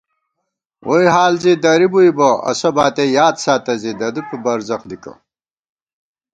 ووئی 0.85 1.07
حال 1.15 1.33
زی 1.43 1.53
درِبُوئی 1.63 2.11
بہ 2.17 2.29
اسہ 2.49 2.69
باتِیَہ 2.75 3.13
یاد 3.15 3.35
ساتہ 3.43 3.73
زی 3.81 3.91
ددُوپی 3.99 4.37
برزَخ 4.43 4.81
دِکہ 4.89 5.13